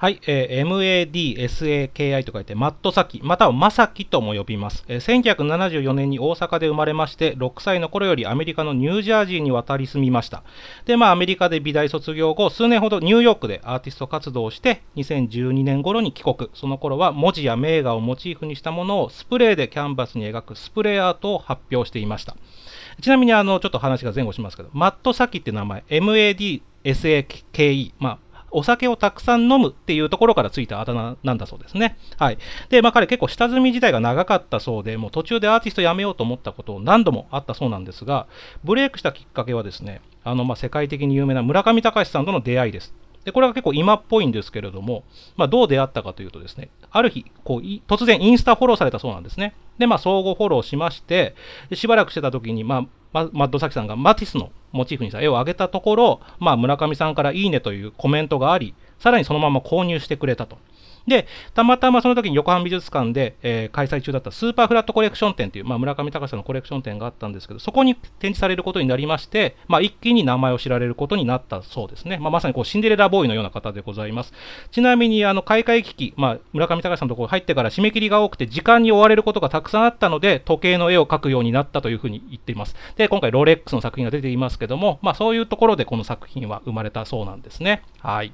[0.00, 10.44] はい、えー MADSAKI と書いて、マットサキ、またはマサキとも呼びます、えー1974年に大阪で生まれまして、6歳の頃よりアメリカのニュージャージーに渡り住みました。
[10.84, 16.48] で、まあ、アメリカで美大卒業後、数年ほどニューヨークでアーティスト活動をして、2012年頃に帰国。
[16.54, 22.36] その頃は文字や名画をモチーフにしたものをスプレーでキャンバスに描くスプレーアートを発表していました。
[23.02, 26.60] ちなみに、あの、ちょっと話が前後しますけど、マットサキって名前、MADSAKE、
[27.98, 28.18] まあ、
[28.50, 31.98] お酒をたくさん飲むっていうところからついたあだ名なんだそうですね。
[32.16, 32.38] はい。
[32.68, 38.26] で、まあ彼結構下積み時代が長かったそうで、もう途中でアーティスト辞めようと思ったことを何度もあったそうなんですが、
[38.64, 42.94] ブレイクしたきっかけはですね、あの、まあ世界的に有名な村上隆さんとの出会いです。
[43.28, 45.04] で、これは結構今っぽいんですけれども、
[45.36, 49.54] まあどう出会ったかというとですね、ある日、こう、突然インスタフォローされたそうなんですね。
[49.76, 51.34] で、まあ相互フォローしまして、
[51.74, 60.56] しばらくしてた時に、まあ、まマッドサキさんがマティスのモチーフにした絵を上げたところ、まあ、村上さんからいいねというコメントがあり、さらにそのまま購入してくれたと。
[61.08, 72.18] で、たまたまその時に横浜美術館で、えー開催中だったスーパーフラットコレクション展という、まあ、村上隆さんのコレクション展があったんですけど、そこに展示されることになりまして、まあ、一気に名前を知られることになったそうですね。
[72.18, 74.32] まあ、まさにこうシンデレラボーイのような方でございます。
[74.70, 82.74] ちなみに、あの、開会危機、まあ、村上隆さんのところ入ってから締め切りが多くて、時間に追われることがたくさんあったので、時計の絵を描くようになったというふうに言っています。
[82.96, 87.82] で、今回ロレックスの作品が出ていますけども、まあ、そういうところでこの作品は生まれたそうなんですね。
[88.00, 88.32] はい。